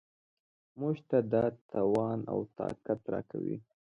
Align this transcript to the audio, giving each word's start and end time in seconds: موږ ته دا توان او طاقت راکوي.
موږ 0.79 0.95
ته 1.09 1.17
دا 1.33 1.45
توان 1.71 2.19
او 2.31 2.39
طاقت 2.59 2.99
راکوي. 3.13 3.57